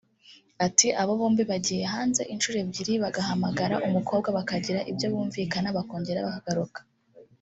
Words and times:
Ati 0.65 0.87
“Aba 1.01 1.13
bombi 1.19 1.43
bagiye 1.51 1.83
hanze 1.93 2.21
inshuro 2.33 2.57
ebyiri 2.63 2.93
bagahamagara 3.03 3.75
umukobwa 3.87 4.27
bakagira 4.37 4.79
ibyo 4.91 5.07
bumvikana 5.13 5.69
bakongera 5.77 6.25
bakagaruka 6.29 6.79